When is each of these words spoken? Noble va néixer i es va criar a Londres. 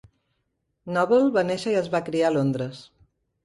Noble 0.95 1.21
va 1.37 1.45
néixer 1.51 1.77
i 1.77 1.79
es 1.85 1.93
va 1.99 2.05
criar 2.11 2.33
a 2.33 2.35
Londres. 2.41 2.85